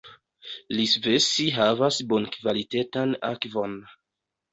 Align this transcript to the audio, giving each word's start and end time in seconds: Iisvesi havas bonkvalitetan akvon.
Iisvesi 0.77 1.45
havas 1.57 1.99
bonkvalitetan 2.13 3.13
akvon. 3.29 3.77